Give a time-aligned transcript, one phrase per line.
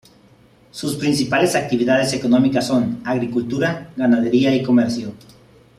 [0.71, 5.13] Sus principales actividades económicas son: agricultura, ganadería y comercio.